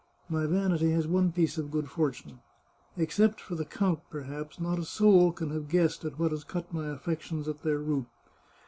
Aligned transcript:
My 0.37 0.47
vanity 0.47 0.89
has 0.93 1.07
one 1.07 1.31
piece 1.31 1.59
of 1.59 1.69
good 1.69 1.87
fortune. 1.87 2.39
Except 2.97 3.39
for 3.39 3.53
the 3.53 3.65
count, 3.65 3.99
perhaps, 4.09 4.59
not 4.59 4.79
a 4.79 4.83
soul 4.83 5.31
can 5.31 5.51
have 5.51 5.69
guessed 5.69 6.03
at 6.03 6.17
what 6.17 6.31
has 6.31 6.43
cut 6.43 6.73
my 6.73 6.87
affections 6.89 7.47
at 7.47 7.61
their 7.61 7.77
root. 7.77 8.07